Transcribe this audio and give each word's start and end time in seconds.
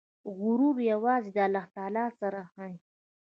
غرور 0.37 0.75
یوازې 0.91 1.29
د 1.33 1.37
الله 1.45 1.65
تعالی 1.75 2.05
سره 2.19 2.39
ښایي. 2.51 2.77